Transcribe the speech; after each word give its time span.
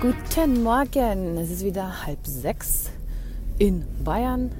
Guten 0.00 0.62
Morgen, 0.62 1.36
es 1.38 1.50
ist 1.50 1.64
wieder 1.64 2.06
halb 2.06 2.24
sechs 2.24 2.88
in 3.58 3.84
Bayern. 4.04 4.52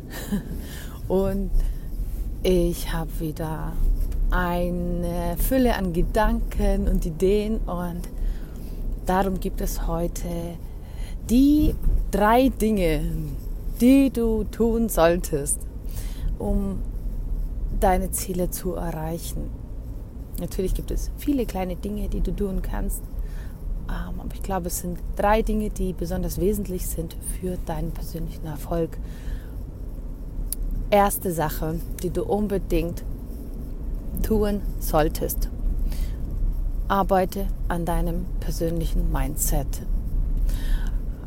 Und 1.06 1.52
ich 2.42 2.92
habe 2.92 3.20
wieder 3.20 3.72
eine 4.32 5.36
Fülle 5.38 5.76
an 5.76 5.92
Gedanken 5.92 6.88
und 6.88 7.06
Ideen. 7.06 7.58
Und 7.58 8.00
darum 9.06 9.38
gibt 9.38 9.60
es 9.60 9.86
heute 9.86 10.56
die 11.30 11.72
drei 12.10 12.48
Dinge, 12.48 13.02
die 13.80 14.10
du 14.10 14.42
tun 14.42 14.88
solltest, 14.88 15.60
um 16.40 16.82
deine 17.78 18.10
Ziele 18.10 18.50
zu 18.50 18.74
erreichen. 18.74 19.50
Natürlich 20.40 20.74
gibt 20.74 20.90
es 20.90 21.12
viele 21.16 21.46
kleine 21.46 21.76
Dinge, 21.76 22.08
die 22.08 22.22
du 22.22 22.32
tun 22.32 22.60
kannst, 22.60 23.02
aber 23.88 24.34
ich 24.34 24.42
glaube, 24.42 24.68
es 24.68 24.78
sind 24.80 24.98
drei 25.16 25.42
Dinge, 25.42 25.70
die 25.70 25.92
besonders 25.92 26.38
wesentlich 26.38 26.86
sind 26.86 27.16
für 27.40 27.56
deinen 27.66 27.90
persönlichen 27.90 28.46
Erfolg. 28.46 28.98
Erste 30.90 31.32
Sache, 31.32 31.80
die 32.02 32.10
du 32.10 32.24
unbedingt 32.24 33.04
tun 34.22 34.60
solltest. 34.78 35.50
Arbeite 36.88 37.46
an 37.68 37.84
deinem 37.84 38.26
persönlichen 38.40 39.10
Mindset. 39.12 39.66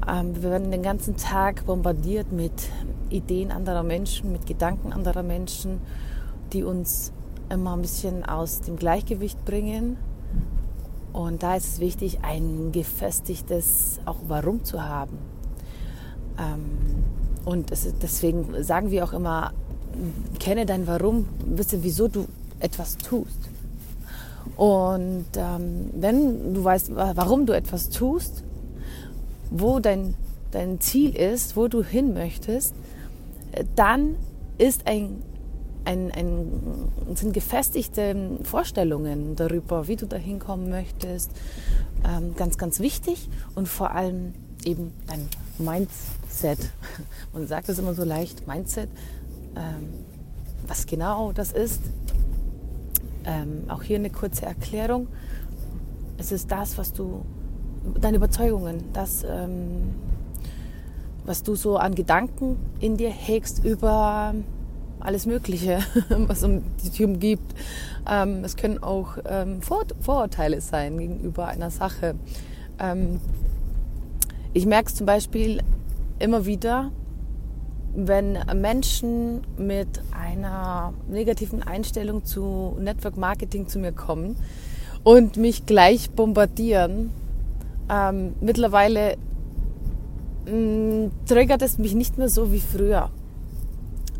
Ähm, 0.07 0.35
wir 0.35 0.49
werden 0.49 0.71
den 0.71 0.81
ganzen 0.81 1.17
Tag 1.17 1.65
bombardiert 1.65 2.31
mit 2.31 2.53
Ideen 3.09 3.51
anderer 3.51 3.83
Menschen, 3.83 4.31
mit 4.31 4.45
Gedanken 4.47 4.93
anderer 4.93 5.23
Menschen, 5.23 5.79
die 6.53 6.63
uns 6.63 7.11
immer 7.49 7.73
ein 7.73 7.81
bisschen 7.81 8.25
aus 8.25 8.61
dem 8.61 8.77
Gleichgewicht 8.77 9.43
bringen 9.45 9.97
und 11.13 11.43
da 11.43 11.55
ist 11.55 11.73
es 11.73 11.79
wichtig, 11.79 12.19
ein 12.21 12.71
gefestigtes 12.71 13.99
auch 14.05 14.17
Warum 14.27 14.63
zu 14.63 14.83
haben. 14.83 15.17
Ähm, 16.39 17.03
und 17.43 17.71
deswegen 18.01 18.63
sagen 18.63 18.91
wir 18.91 19.03
auch 19.03 19.13
immer, 19.13 19.51
kenne 20.39 20.65
dein 20.65 20.87
Warum, 20.87 21.27
wisse, 21.45 21.83
wieso 21.83 22.07
du 22.07 22.27
etwas 22.59 22.97
tust. 22.97 23.49
Und 24.55 25.25
ähm, 25.35 25.89
wenn 25.93 26.53
du 26.53 26.63
weißt, 26.63 26.95
warum 26.95 27.45
du 27.45 27.53
etwas 27.53 27.89
tust, 27.89 28.43
wo 29.49 29.79
dein, 29.79 30.13
dein 30.51 30.79
Ziel 30.79 31.15
ist, 31.15 31.57
wo 31.57 31.67
du 31.67 31.83
hin 31.83 32.13
möchtest, 32.13 32.75
dann 33.75 34.15
ist 34.57 34.87
ein 34.87 35.23
ein, 35.85 36.11
ein, 36.11 36.91
sind 37.15 37.33
gefestigte 37.33 38.39
Vorstellungen 38.43 39.35
darüber, 39.35 39.87
wie 39.87 39.95
du 39.95 40.05
da 40.05 40.17
hinkommen 40.17 40.69
möchtest. 40.69 41.31
Ähm, 42.07 42.35
ganz, 42.35 42.57
ganz 42.57 42.79
wichtig 42.79 43.29
und 43.55 43.67
vor 43.67 43.91
allem 43.91 44.33
eben 44.65 44.91
dein 45.07 45.27
Mindset. 45.57 46.71
Man 47.33 47.47
sagt 47.47 47.69
es 47.69 47.79
immer 47.79 47.93
so 47.93 48.03
leicht, 48.03 48.47
Mindset. 48.47 48.89
Ähm, 49.55 49.89
was 50.67 50.85
genau 50.85 51.31
das 51.31 51.51
ist, 51.51 51.81
ähm, 53.25 53.63
auch 53.67 53.83
hier 53.83 53.97
eine 53.97 54.09
kurze 54.09 54.45
Erklärung. 54.45 55.07
Es 56.17 56.31
ist 56.31 56.51
das, 56.51 56.77
was 56.77 56.93
du, 56.93 57.25
deine 57.99 58.17
Überzeugungen, 58.17 58.83
das, 58.93 59.23
ähm, 59.27 59.95
was 61.25 61.43
du 61.43 61.55
so 61.55 61.77
an 61.77 61.95
Gedanken 61.95 62.57
in 62.79 62.97
dir 62.97 63.09
hegst 63.09 63.63
über 63.63 64.33
alles 65.01 65.25
Mögliche, 65.25 65.79
was 66.09 66.43
um 66.43 66.61
dich 66.83 67.03
umgibt. 67.03 67.53
Ähm, 68.09 68.43
es 68.43 68.55
können 68.55 68.81
auch 68.81 69.17
ähm, 69.25 69.61
Vor 69.61 69.85
Vorurteile 69.99 70.61
sein 70.61 70.97
gegenüber 70.97 71.47
einer 71.47 71.71
Sache. 71.71 72.15
Ähm, 72.79 73.19
ich 74.53 74.65
merke 74.65 74.89
es 74.89 74.95
zum 74.95 75.05
Beispiel 75.05 75.61
immer 76.19 76.45
wieder, 76.45 76.91
wenn 77.93 78.37
Menschen 78.55 79.41
mit 79.57 80.01
einer 80.11 80.93
negativen 81.09 81.61
Einstellung 81.63 82.23
zu 82.25 82.75
Network 82.79 83.17
Marketing 83.17 83.67
zu 83.67 83.79
mir 83.79 83.91
kommen 83.91 84.35
und 85.03 85.37
mich 85.37 85.65
gleich 85.65 86.11
bombardieren. 86.11 87.11
Ähm, 87.89 88.33
mittlerweile 88.39 89.17
mh, 90.45 90.51
mm, 90.53 91.11
triggert 91.25 91.61
es 91.61 91.77
mich 91.77 91.93
nicht 91.95 92.17
mehr 92.17 92.29
so 92.29 92.51
wie 92.51 92.61
früher. 92.61 93.09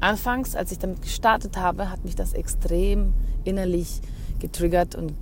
Anfangs, 0.02 0.56
als 0.56 0.72
ich 0.72 0.80
damit 0.80 1.02
gestartet 1.02 1.58
habe, 1.58 1.90
hat 1.90 2.04
mich 2.04 2.16
das 2.16 2.34
extrem 2.34 3.14
innerlich 3.44 4.02
getriggert 4.40 4.96
und 4.96 5.14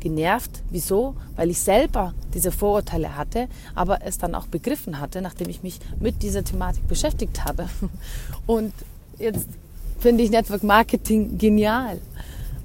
genervt. 0.00 0.62
Wieso? 0.70 1.16
Weil 1.36 1.50
ich 1.50 1.58
selber 1.58 2.14
diese 2.34 2.52
Vorurteile 2.52 3.16
hatte, 3.16 3.48
aber 3.74 4.04
es 4.04 4.18
dann 4.18 4.34
auch 4.34 4.46
begriffen 4.46 5.00
hatte, 5.00 5.22
nachdem 5.22 5.48
ich 5.48 5.62
mich 5.62 5.80
mit 5.98 6.22
dieser 6.22 6.44
Thematik 6.44 6.86
beschäftigt 6.86 7.44
habe. 7.44 7.68
Und 8.46 8.72
jetzt 9.18 9.48
finde 9.98 10.22
ich 10.22 10.30
Network 10.30 10.62
Marketing 10.62 11.38
genial. 11.38 11.98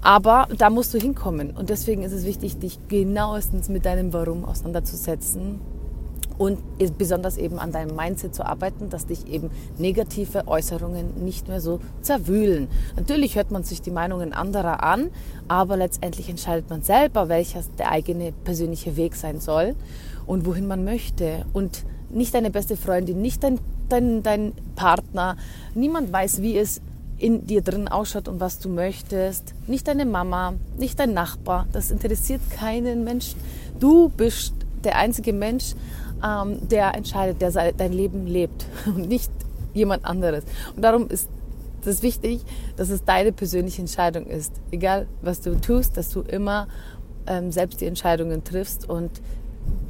Aber 0.01 0.47
da 0.57 0.69
musst 0.69 0.93
du 0.93 0.99
hinkommen. 0.99 1.51
Und 1.51 1.69
deswegen 1.69 2.03
ist 2.03 2.11
es 2.11 2.25
wichtig, 2.25 2.59
dich 2.59 2.77
genauestens 2.89 3.69
mit 3.69 3.85
deinem 3.85 4.11
Warum 4.13 4.43
auseinanderzusetzen 4.43 5.61
und 6.41 6.57
besonders 6.97 7.37
eben 7.37 7.59
an 7.59 7.71
deinem 7.71 7.95
Mindset 7.95 8.33
zu 8.33 8.43
arbeiten, 8.43 8.89
dass 8.89 9.05
dich 9.05 9.27
eben 9.27 9.51
negative 9.77 10.47
Äußerungen 10.47 11.23
nicht 11.23 11.47
mehr 11.47 11.61
so 11.61 11.79
zerwühlen. 12.01 12.67
Natürlich 12.95 13.35
hört 13.35 13.51
man 13.51 13.63
sich 13.63 13.83
die 13.83 13.91
Meinungen 13.91 14.33
anderer 14.33 14.81
an, 14.81 15.11
aber 15.47 15.77
letztendlich 15.77 16.29
entscheidet 16.29 16.67
man 16.67 16.81
selber, 16.81 17.29
welcher 17.29 17.61
der 17.77 17.91
eigene 17.91 18.31
persönliche 18.31 18.97
Weg 18.97 19.15
sein 19.15 19.39
soll 19.39 19.75
und 20.25 20.47
wohin 20.47 20.65
man 20.65 20.83
möchte. 20.83 21.45
Und 21.53 21.85
nicht 22.09 22.33
deine 22.33 22.49
beste 22.49 22.75
Freundin, 22.75 23.21
nicht 23.21 23.43
dein, 23.43 23.59
dein, 23.89 24.23
dein 24.23 24.53
Partner, 24.75 25.37
niemand 25.75 26.11
weiß, 26.11 26.41
wie 26.41 26.57
es 26.57 26.81
in 27.19 27.45
dir 27.45 27.61
drin 27.61 27.87
ausschaut 27.87 28.27
und 28.27 28.39
was 28.39 28.57
du 28.57 28.67
möchtest. 28.67 29.53
Nicht 29.67 29.87
deine 29.87 30.07
Mama, 30.07 30.55
nicht 30.75 30.99
dein 30.99 31.13
Nachbar. 31.13 31.67
Das 31.71 31.91
interessiert 31.91 32.41
keinen 32.49 33.03
Menschen. 33.03 33.39
Du 33.79 34.09
bist 34.09 34.55
der 34.83 34.97
einzige 34.97 35.33
Mensch, 35.33 35.75
ähm, 36.23 36.67
der 36.67 36.95
entscheidet, 36.95 37.41
der 37.41 37.73
dein 37.73 37.93
Leben 37.93 38.27
lebt 38.27 38.65
und 38.85 39.07
nicht 39.07 39.31
jemand 39.73 40.05
anderes. 40.05 40.43
Und 40.75 40.83
darum 40.83 41.07
ist 41.07 41.29
es 41.85 42.03
wichtig, 42.03 42.41
dass 42.75 42.89
es 42.89 43.03
deine 43.03 43.31
persönliche 43.31 43.81
Entscheidung 43.81 44.25
ist. 44.27 44.53
Egal, 44.71 45.07
was 45.21 45.41
du 45.41 45.59
tust, 45.59 45.97
dass 45.97 46.09
du 46.09 46.21
immer 46.21 46.67
ähm, 47.27 47.51
selbst 47.51 47.81
die 47.81 47.85
Entscheidungen 47.85 48.43
triffst. 48.43 48.87
Und 48.87 49.21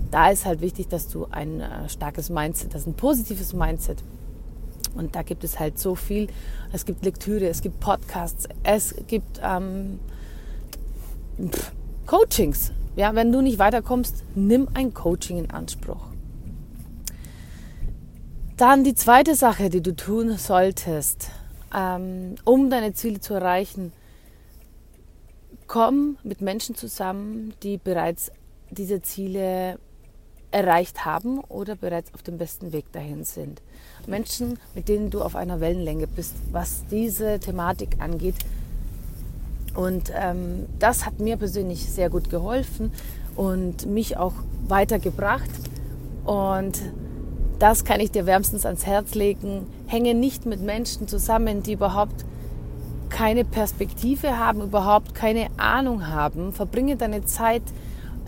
da 0.09 0.29
ist 0.29 0.45
halt 0.45 0.61
wichtig, 0.61 0.87
dass 0.87 1.07
du 1.07 1.27
ein 1.31 1.61
äh, 1.61 1.89
starkes 1.89 2.29
Mindset 2.29 2.75
hast, 2.75 2.87
ein 2.87 2.93
positives 2.93 3.53
Mindset. 3.53 4.03
Und 4.95 5.15
da 5.15 5.23
gibt 5.23 5.43
es 5.43 5.59
halt 5.59 5.79
so 5.79 5.95
viel. 5.95 6.27
Es 6.73 6.85
gibt 6.85 7.05
Lektüre, 7.05 7.47
es 7.47 7.61
gibt 7.61 7.79
Podcasts, 7.79 8.47
es 8.63 8.93
gibt 9.07 9.39
ähm, 9.43 9.99
Coachings. 12.05 12.73
Ja, 12.97 13.15
wenn 13.15 13.31
du 13.31 13.41
nicht 13.41 13.57
weiterkommst, 13.57 14.25
nimm 14.35 14.67
ein 14.73 14.93
Coaching 14.93 15.37
in 15.37 15.49
Anspruch. 15.49 16.10
Dann 18.61 18.83
die 18.83 18.93
zweite 18.93 19.33
Sache, 19.33 19.71
die 19.71 19.81
du 19.81 19.95
tun 19.95 20.37
solltest, 20.37 21.31
ähm, 21.75 22.35
um 22.45 22.69
deine 22.69 22.93
Ziele 22.93 23.19
zu 23.19 23.33
erreichen. 23.33 23.91
Komm 25.65 26.19
mit 26.21 26.41
Menschen 26.41 26.75
zusammen, 26.75 27.55
die 27.63 27.79
bereits 27.79 28.31
diese 28.69 29.01
Ziele 29.01 29.79
erreicht 30.51 31.05
haben 31.05 31.39
oder 31.39 31.75
bereits 31.75 32.13
auf 32.13 32.21
dem 32.21 32.37
besten 32.37 32.71
Weg 32.71 32.91
dahin 32.91 33.23
sind. 33.23 33.63
Menschen, 34.05 34.59
mit 34.75 34.89
denen 34.89 35.09
du 35.09 35.23
auf 35.23 35.35
einer 35.35 35.59
Wellenlänge 35.59 36.05
bist, 36.05 36.35
was 36.51 36.85
diese 36.91 37.39
Thematik 37.39 37.95
angeht. 37.97 38.35
Und 39.73 40.11
ähm, 40.13 40.67
das 40.77 41.07
hat 41.07 41.19
mir 41.19 41.37
persönlich 41.37 41.89
sehr 41.89 42.11
gut 42.11 42.29
geholfen 42.29 42.91
und 43.35 43.87
mich 43.87 44.17
auch 44.17 44.35
weitergebracht. 44.67 45.49
Und 46.25 46.79
das 47.61 47.85
kann 47.85 47.99
ich 47.99 48.09
dir 48.09 48.25
wärmstens 48.25 48.65
ans 48.65 48.87
Herz 48.87 49.13
legen. 49.13 49.67
Hänge 49.85 50.15
nicht 50.15 50.47
mit 50.47 50.61
Menschen 50.61 51.07
zusammen, 51.07 51.61
die 51.61 51.73
überhaupt 51.73 52.25
keine 53.09 53.45
Perspektive 53.45 54.39
haben, 54.39 54.61
überhaupt 54.61 55.13
keine 55.13 55.47
Ahnung 55.57 56.07
haben. 56.07 56.53
Verbringe 56.53 56.95
deine 56.95 57.23
Zeit 57.25 57.61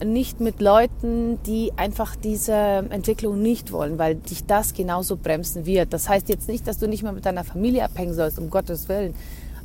nicht 0.03 0.39
mit 0.39 0.61
Leuten, 0.61 1.41
die 1.47 1.71
einfach 1.77 2.15
diese 2.15 2.53
Entwicklung 2.53 3.41
nicht 3.41 3.71
wollen, 3.71 3.97
weil 3.97 4.15
dich 4.15 4.45
das 4.45 4.75
genauso 4.75 5.17
bremsen 5.17 5.65
wird. 5.65 5.93
Das 5.93 6.07
heißt 6.09 6.29
jetzt 6.29 6.47
nicht, 6.47 6.67
dass 6.67 6.77
du 6.77 6.87
nicht 6.87 7.01
mehr 7.01 7.13
mit 7.13 7.25
deiner 7.25 7.43
Familie 7.43 7.85
abhängen 7.85 8.13
sollst, 8.13 8.37
um 8.37 8.51
Gottes 8.51 8.87
Willen, 8.87 9.15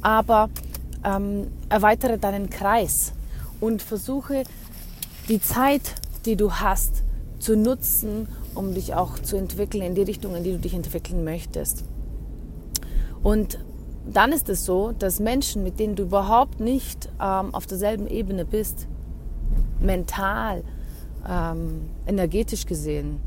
aber 0.00 0.48
ähm, 1.04 1.48
erweitere 1.68 2.16
deinen 2.16 2.48
Kreis 2.48 3.12
und 3.60 3.82
versuche 3.82 4.44
die 5.28 5.42
Zeit, 5.42 5.94
die 6.24 6.36
du 6.36 6.52
hast, 6.52 7.02
zu 7.38 7.56
nutzen, 7.56 8.28
um 8.58 8.74
dich 8.74 8.94
auch 8.94 9.18
zu 9.20 9.36
entwickeln 9.36 9.82
in 9.82 9.94
die 9.94 10.02
Richtung, 10.02 10.34
in 10.34 10.42
die 10.42 10.50
du 10.50 10.58
dich 10.58 10.74
entwickeln 10.74 11.22
möchtest. 11.22 11.84
Und 13.22 13.58
dann 14.12 14.32
ist 14.32 14.48
es 14.48 14.64
so, 14.64 14.92
dass 14.98 15.20
Menschen, 15.20 15.62
mit 15.62 15.78
denen 15.78 15.94
du 15.94 16.02
überhaupt 16.02 16.58
nicht 16.58 17.08
ähm, 17.20 17.54
auf 17.54 17.66
derselben 17.66 18.08
Ebene 18.08 18.44
bist, 18.44 18.88
mental, 19.80 20.64
ähm, 21.28 21.82
energetisch 22.06 22.66
gesehen 22.66 23.20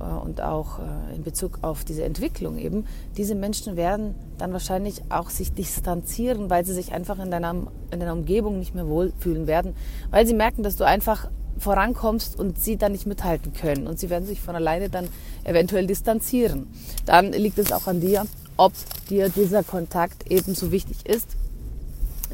äh, 0.00 0.04
und 0.04 0.40
auch 0.40 0.78
äh, 0.78 1.14
in 1.14 1.24
Bezug 1.24 1.58
auf 1.60 1.84
diese 1.84 2.04
Entwicklung 2.04 2.56
eben, 2.56 2.86
diese 3.18 3.34
Menschen 3.34 3.76
werden 3.76 4.14
dann 4.38 4.52
wahrscheinlich 4.52 5.02
auch 5.10 5.28
sich 5.28 5.52
distanzieren, 5.52 6.48
weil 6.48 6.64
sie 6.64 6.72
sich 6.72 6.92
einfach 6.92 7.18
in 7.18 7.30
deiner, 7.30 7.54
in 7.90 8.00
deiner 8.00 8.14
Umgebung 8.14 8.58
nicht 8.58 8.74
mehr 8.74 8.88
wohlfühlen 8.88 9.46
werden, 9.46 9.74
weil 10.10 10.26
sie 10.26 10.34
merken, 10.34 10.62
dass 10.62 10.76
du 10.76 10.84
einfach 10.84 11.28
vorankommst 11.60 12.38
und 12.38 12.58
sie 12.58 12.76
dann 12.76 12.92
nicht 12.92 13.06
mithalten 13.06 13.52
können 13.52 13.86
und 13.86 13.98
sie 13.98 14.10
werden 14.10 14.26
sich 14.26 14.40
von 14.40 14.56
alleine 14.56 14.88
dann 14.88 15.08
eventuell 15.44 15.86
distanzieren. 15.86 16.66
Dann 17.06 17.32
liegt 17.32 17.58
es 17.58 17.70
auch 17.70 17.86
an 17.86 18.00
dir, 18.00 18.26
ob 18.56 18.72
dir 19.08 19.28
dieser 19.28 19.62
Kontakt 19.62 20.30
ebenso 20.30 20.72
wichtig 20.72 21.06
ist, 21.06 21.28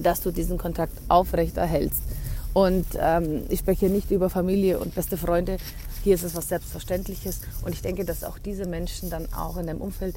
dass 0.01 0.21
du 0.21 0.31
diesen 0.31 0.59
Kontakt 0.59 0.97
aufrecht 1.09 1.57
erhältst. 1.57 2.03
Und 2.53 2.87
ähm, 2.99 3.45
ich 3.49 3.61
spreche 3.61 3.87
hier 3.87 3.95
nicht 3.95 4.11
über 4.11 4.31
Familie 4.31 4.79
und 4.79 4.95
beste 4.95 5.17
Freunde. 5.17 5.59
Hier 6.05 6.15
ist 6.15 6.23
es 6.23 6.35
was 6.35 6.49
Selbstverständliches. 6.49 7.41
Und 7.65 7.75
ich 7.75 7.83
denke, 7.83 8.05
dass 8.05 8.25
auch 8.25 8.39
diese 8.39 8.67
Menschen 8.67 9.11
dann 9.11 9.31
auch 9.35 9.57
in 9.57 9.67
deinem 9.67 9.81
Umfeld 9.81 10.17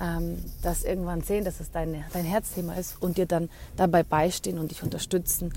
ähm, 0.00 0.42
das 0.62 0.82
irgendwann 0.82 1.22
sehen, 1.22 1.44
dass 1.44 1.60
es 1.60 1.70
deine, 1.70 2.04
dein 2.12 2.24
Herzthema 2.24 2.74
ist 2.74 2.96
und 3.00 3.18
dir 3.18 3.26
dann 3.26 3.48
dabei 3.76 4.02
beistehen 4.02 4.58
und 4.58 4.70
dich 4.70 4.82
unterstützen, 4.82 5.52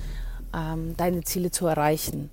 ähm, 0.54 0.96
deine 0.98 1.24
Ziele 1.24 1.52
zu 1.52 1.66
erreichen. 1.66 2.30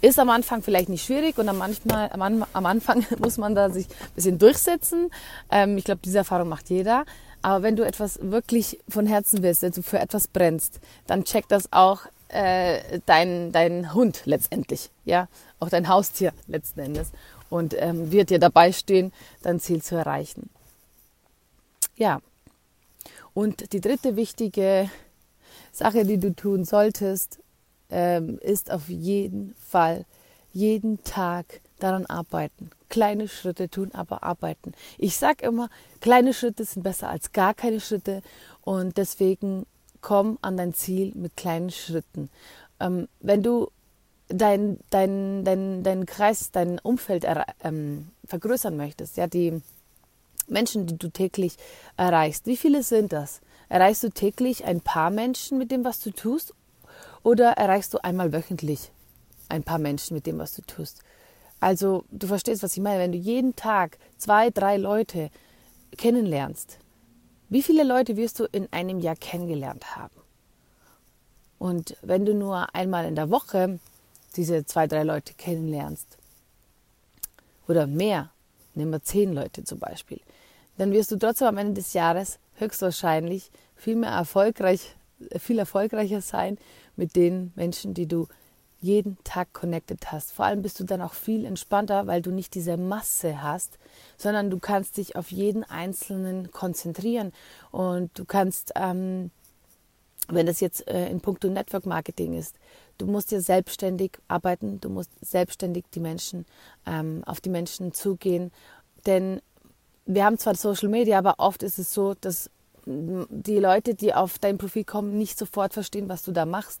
Ist 0.00 0.18
am 0.18 0.30
Anfang 0.30 0.62
vielleicht 0.62 0.88
nicht 0.88 1.04
schwierig 1.04 1.38
und 1.38 1.48
am, 1.48 1.58
manchmal, 1.58 2.10
am, 2.12 2.44
am 2.52 2.66
Anfang 2.66 3.04
muss 3.18 3.38
man 3.38 3.54
da 3.54 3.70
sich 3.70 3.86
ein 3.86 4.14
bisschen 4.14 4.38
durchsetzen. 4.38 5.10
Ähm, 5.50 5.76
ich 5.76 5.84
glaube, 5.84 6.00
diese 6.04 6.18
Erfahrung 6.18 6.48
macht 6.48 6.70
jeder. 6.70 7.04
Aber 7.42 7.62
wenn 7.62 7.76
du 7.76 7.84
etwas 7.84 8.18
wirklich 8.20 8.78
von 8.88 9.06
Herzen 9.06 9.42
willst, 9.42 9.62
wenn 9.62 9.72
du 9.72 9.82
für 9.82 9.98
etwas 9.98 10.28
brennst, 10.28 10.80
dann 11.06 11.24
check 11.24 11.48
das 11.48 11.72
auch 11.72 12.02
äh, 12.28 13.00
dein, 13.06 13.52
dein 13.52 13.94
Hund 13.94 14.22
letztendlich, 14.24 14.90
ja, 15.04 15.28
auch 15.60 15.68
dein 15.68 15.88
Haustier 15.88 16.32
letzten 16.46 16.80
Endes 16.80 17.10
und 17.48 17.74
ähm, 17.78 18.12
wird 18.12 18.30
dir 18.30 18.38
dabei 18.38 18.72
stehen, 18.72 19.12
dein 19.42 19.60
Ziel 19.60 19.82
zu 19.82 19.96
erreichen. 19.96 20.50
Ja, 21.96 22.20
und 23.34 23.72
die 23.72 23.80
dritte 23.80 24.16
wichtige 24.16 24.90
Sache, 25.72 26.04
die 26.04 26.18
du 26.18 26.34
tun 26.34 26.64
solltest, 26.64 27.38
ähm, 27.90 28.38
ist 28.40 28.70
auf 28.70 28.88
jeden 28.88 29.54
Fall 29.68 30.04
jeden 30.52 31.02
Tag 31.04 31.60
daran 31.78 32.06
arbeiten. 32.06 32.70
Kleine 32.88 33.28
Schritte 33.28 33.68
tun, 33.68 33.90
aber 33.92 34.22
arbeiten. 34.22 34.72
Ich 34.96 35.16
sage 35.16 35.46
immer, 35.46 35.68
kleine 36.00 36.34
Schritte 36.34 36.64
sind 36.64 36.82
besser 36.82 37.08
als 37.08 37.32
gar 37.32 37.54
keine 37.54 37.80
Schritte 37.80 38.22
und 38.62 38.96
deswegen 38.96 39.66
komm 40.00 40.38
an 40.42 40.56
dein 40.56 40.74
Ziel 40.74 41.12
mit 41.14 41.36
kleinen 41.36 41.70
Schritten. 41.70 42.30
Ähm, 42.80 43.08
wenn 43.20 43.42
du 43.42 43.70
dein, 44.28 44.78
dein, 44.90 45.44
dein, 45.44 45.82
dein 45.82 46.06
Kreis, 46.06 46.50
dein 46.50 46.78
Umfeld 46.78 47.26
ähm, 47.62 48.08
vergrößern 48.24 48.76
möchtest, 48.76 49.16
ja, 49.16 49.26
die 49.26 49.60
Menschen, 50.46 50.86
die 50.86 50.96
du 50.96 51.08
täglich 51.08 51.56
erreichst, 51.96 52.46
wie 52.46 52.56
viele 52.56 52.82
sind 52.82 53.12
das? 53.12 53.40
Erreichst 53.68 54.02
du 54.02 54.08
täglich 54.08 54.64
ein 54.64 54.80
paar 54.80 55.10
Menschen 55.10 55.58
mit 55.58 55.70
dem, 55.70 55.84
was 55.84 56.00
du 56.00 56.10
tust? 56.10 56.54
Oder 57.22 57.52
erreichst 57.52 57.94
du 57.94 58.02
einmal 58.02 58.32
wöchentlich 58.32 58.90
ein 59.48 59.62
paar 59.62 59.78
Menschen 59.78 60.14
mit 60.14 60.26
dem, 60.26 60.38
was 60.38 60.54
du 60.54 60.62
tust? 60.62 61.02
Also, 61.60 62.04
du 62.10 62.26
verstehst, 62.26 62.62
was 62.62 62.76
ich 62.76 62.82
meine. 62.82 63.00
Wenn 63.00 63.12
du 63.12 63.18
jeden 63.18 63.56
Tag 63.56 63.98
zwei, 64.16 64.50
drei 64.50 64.76
Leute 64.76 65.30
kennenlernst, 65.96 66.78
wie 67.48 67.62
viele 67.62 67.82
Leute 67.82 68.16
wirst 68.16 68.38
du 68.38 68.44
in 68.44 68.72
einem 68.72 69.00
Jahr 69.00 69.16
kennengelernt 69.16 69.96
haben? 69.96 70.14
Und 71.58 71.96
wenn 72.02 72.24
du 72.24 72.34
nur 72.34 72.74
einmal 72.74 73.06
in 73.06 73.16
der 73.16 73.30
Woche 73.30 73.80
diese 74.36 74.64
zwei, 74.66 74.86
drei 74.86 75.02
Leute 75.02 75.34
kennenlernst, 75.34 76.18
oder 77.68 77.86
mehr, 77.86 78.30
nehmen 78.74 78.92
wir 78.92 79.02
zehn 79.02 79.32
Leute 79.32 79.62
zum 79.62 79.78
Beispiel, 79.78 80.20
dann 80.78 80.92
wirst 80.92 81.10
du 81.10 81.16
trotzdem 81.16 81.48
am 81.48 81.58
Ende 81.58 81.74
des 81.74 81.92
Jahres 81.92 82.38
höchstwahrscheinlich 82.54 83.50
viel 83.76 83.96
mehr 83.96 84.10
erfolgreich, 84.10 84.96
viel 85.38 85.58
erfolgreicher 85.58 86.20
sein 86.20 86.58
mit 86.98 87.16
den 87.16 87.52
Menschen, 87.54 87.94
die 87.94 88.06
du 88.06 88.28
jeden 88.80 89.16
Tag 89.24 89.52
connected 89.52 90.12
hast. 90.12 90.32
Vor 90.32 90.44
allem 90.44 90.62
bist 90.62 90.78
du 90.78 90.84
dann 90.84 91.00
auch 91.00 91.14
viel 91.14 91.44
entspannter, 91.44 92.06
weil 92.06 92.22
du 92.22 92.30
nicht 92.30 92.54
diese 92.54 92.76
Masse 92.76 93.42
hast, 93.42 93.78
sondern 94.16 94.50
du 94.50 94.58
kannst 94.58 94.98
dich 94.98 95.16
auf 95.16 95.32
jeden 95.32 95.64
Einzelnen 95.64 96.50
konzentrieren 96.50 97.32
und 97.72 98.16
du 98.16 98.24
kannst, 98.24 98.72
ähm, 98.76 99.30
wenn 100.28 100.46
das 100.46 100.60
jetzt 100.60 100.86
äh, 100.88 101.08
in 101.08 101.20
puncto 101.20 101.48
Network 101.48 101.86
Marketing 101.86 102.34
ist, 102.34 102.56
du 102.98 103.06
musst 103.06 103.30
dir 103.30 103.40
selbstständig 103.40 104.18
arbeiten, 104.28 104.80
du 104.80 104.90
musst 104.90 105.10
selbstständig 105.22 105.84
die 105.94 106.00
Menschen 106.00 106.46
ähm, 106.86 107.22
auf 107.26 107.40
die 107.40 107.50
Menschen 107.50 107.92
zugehen, 107.92 108.52
denn 109.06 109.40
wir 110.06 110.24
haben 110.24 110.38
zwar 110.38 110.54
Social 110.54 110.88
Media, 110.88 111.18
aber 111.18 111.34
oft 111.38 111.62
ist 111.62 111.78
es 111.78 111.92
so, 111.92 112.14
dass 112.14 112.50
die 112.88 113.58
Leute, 113.58 113.94
die 113.94 114.14
auf 114.14 114.38
dein 114.38 114.56
Profil 114.58 114.84
kommen, 114.84 115.18
nicht 115.18 115.38
sofort 115.38 115.74
verstehen, 115.74 116.08
was 116.08 116.22
du 116.22 116.32
da 116.32 116.46
machst. 116.46 116.80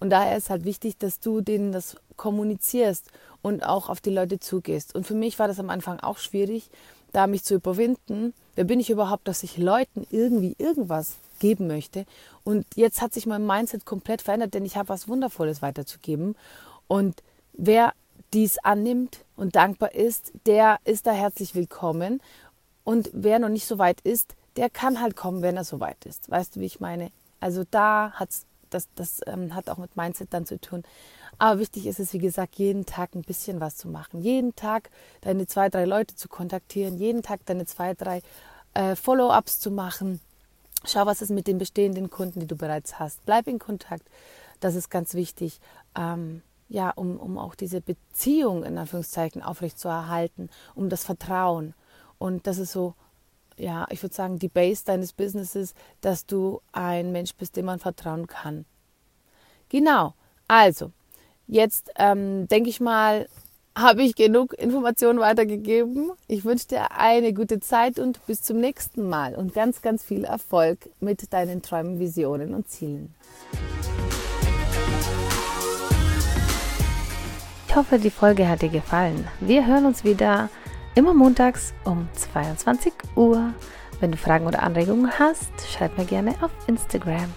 Und 0.00 0.10
daher 0.10 0.36
ist 0.36 0.50
halt 0.50 0.64
wichtig, 0.64 0.98
dass 0.98 1.20
du 1.20 1.40
denen 1.40 1.70
das 1.70 1.96
kommunizierst 2.16 3.06
und 3.42 3.64
auch 3.64 3.88
auf 3.88 4.00
die 4.00 4.10
Leute 4.10 4.40
zugehst. 4.40 4.94
Und 4.94 5.06
für 5.06 5.14
mich 5.14 5.38
war 5.38 5.46
das 5.46 5.60
am 5.60 5.70
Anfang 5.70 6.00
auch 6.00 6.18
schwierig, 6.18 6.70
da 7.12 7.26
mich 7.26 7.44
zu 7.44 7.54
überwinden. 7.54 8.34
Wer 8.56 8.64
bin 8.64 8.80
ich 8.80 8.90
überhaupt, 8.90 9.28
dass 9.28 9.44
ich 9.44 9.56
Leuten 9.56 10.06
irgendwie 10.10 10.56
irgendwas 10.58 11.14
geben 11.38 11.68
möchte? 11.68 12.04
Und 12.42 12.66
jetzt 12.74 13.00
hat 13.00 13.14
sich 13.14 13.26
mein 13.26 13.46
Mindset 13.46 13.84
komplett 13.84 14.22
verändert, 14.22 14.54
denn 14.54 14.64
ich 14.64 14.76
habe 14.76 14.88
was 14.88 15.08
Wundervolles 15.08 15.62
weiterzugeben. 15.62 16.34
Und 16.88 17.22
wer 17.52 17.92
dies 18.32 18.58
annimmt 18.58 19.24
und 19.36 19.54
dankbar 19.54 19.94
ist, 19.94 20.32
der 20.46 20.78
ist 20.84 21.06
da 21.06 21.12
herzlich 21.12 21.54
willkommen. 21.54 22.20
Und 22.82 23.10
wer 23.12 23.38
noch 23.38 23.48
nicht 23.48 23.66
so 23.66 23.78
weit 23.78 24.00
ist, 24.00 24.34
der 24.56 24.70
kann 24.70 25.00
halt 25.00 25.16
kommen, 25.16 25.42
wenn 25.42 25.56
er 25.56 25.64
so 25.64 25.80
weit 25.80 26.04
ist. 26.06 26.30
Weißt 26.30 26.56
du, 26.56 26.60
wie 26.60 26.66
ich 26.66 26.80
meine? 26.80 27.10
Also 27.40 27.64
da 27.70 28.12
hat's, 28.12 28.46
das, 28.70 28.88
das 28.94 29.20
ähm, 29.26 29.54
hat 29.54 29.68
auch 29.68 29.78
mit 29.78 29.96
Mindset 29.96 30.32
dann 30.32 30.46
zu 30.46 30.60
tun. 30.60 30.82
Aber 31.38 31.58
wichtig 31.58 31.86
ist 31.86 31.98
es, 31.98 32.12
wie 32.12 32.18
gesagt, 32.18 32.56
jeden 32.56 32.86
Tag 32.86 33.14
ein 33.14 33.22
bisschen 33.22 33.60
was 33.60 33.76
zu 33.76 33.88
machen. 33.88 34.20
Jeden 34.20 34.54
Tag 34.54 34.90
deine 35.22 35.46
zwei, 35.46 35.68
drei 35.68 35.84
Leute 35.84 36.14
zu 36.14 36.28
kontaktieren, 36.28 36.96
jeden 36.98 37.22
Tag 37.22 37.44
deine 37.46 37.66
zwei, 37.66 37.94
drei 37.94 38.22
äh, 38.74 38.94
Follow-ups 38.94 39.58
zu 39.58 39.70
machen. 39.70 40.20
Schau, 40.86 41.06
was 41.06 41.22
ist 41.22 41.30
mit 41.30 41.46
den 41.46 41.58
bestehenden 41.58 42.10
Kunden, 42.10 42.40
die 42.40 42.46
du 42.46 42.56
bereits 42.56 42.98
hast. 42.98 43.24
Bleib 43.24 43.48
in 43.48 43.58
Kontakt. 43.58 44.06
Das 44.60 44.74
ist 44.74 44.90
ganz 44.90 45.14
wichtig. 45.14 45.60
Ähm, 45.96 46.42
ja, 46.68 46.90
um, 46.90 47.18
um 47.18 47.38
auch 47.38 47.54
diese 47.54 47.80
Beziehung 47.80 48.64
in 48.64 48.78
Anführungszeichen 48.78 49.42
aufrechtzuerhalten, 49.42 50.50
um 50.74 50.88
das 50.88 51.04
Vertrauen. 51.04 51.74
Und 52.18 52.46
das 52.46 52.58
ist 52.58 52.72
so 52.72 52.94
ja, 53.56 53.86
ich 53.90 54.02
würde 54.02 54.14
sagen, 54.14 54.38
die 54.38 54.48
Base 54.48 54.84
deines 54.84 55.12
Businesses, 55.12 55.74
dass 56.00 56.26
du 56.26 56.60
ein 56.72 57.12
Mensch 57.12 57.34
bist, 57.34 57.56
dem 57.56 57.66
man 57.66 57.78
vertrauen 57.78 58.26
kann. 58.26 58.64
Genau. 59.68 60.14
Also, 60.48 60.90
jetzt 61.46 61.90
ähm, 61.96 62.48
denke 62.48 62.70
ich 62.70 62.80
mal, 62.80 63.28
habe 63.76 64.02
ich 64.02 64.14
genug 64.14 64.52
Informationen 64.54 65.18
weitergegeben. 65.18 66.12
Ich 66.28 66.44
wünsche 66.44 66.68
dir 66.68 66.92
eine 66.92 67.32
gute 67.32 67.60
Zeit 67.60 67.98
und 67.98 68.24
bis 68.26 68.42
zum 68.42 68.60
nächsten 68.60 69.08
Mal 69.08 69.34
und 69.34 69.52
ganz, 69.52 69.82
ganz 69.82 70.04
viel 70.04 70.24
Erfolg 70.24 70.78
mit 71.00 71.32
deinen 71.32 71.62
Träumen, 71.62 71.98
Visionen 71.98 72.54
und 72.54 72.68
Zielen. 72.68 73.14
Ich 77.68 77.74
hoffe, 77.74 77.98
die 77.98 78.10
Folge 78.10 78.48
hat 78.48 78.62
dir 78.62 78.68
gefallen. 78.68 79.26
Wir 79.40 79.66
hören 79.66 79.86
uns 79.86 80.04
wieder 80.04 80.48
Immer 80.96 81.12
montags 81.12 81.74
um 81.84 82.08
22 82.14 82.92
Uhr. 83.16 83.52
Wenn 83.98 84.12
du 84.12 84.16
Fragen 84.16 84.46
oder 84.46 84.62
Anregungen 84.62 85.18
hast, 85.18 85.50
schreib 85.68 85.98
mir 85.98 86.04
gerne 86.04 86.34
auf 86.40 86.52
Instagram. 86.68 87.32